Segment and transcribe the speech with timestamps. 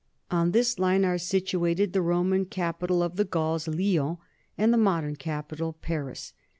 [0.31, 4.17] On this line are sit uated the Roman capital of the Gauls, Lyons,
[4.57, 6.33] and the modern capital, Paris.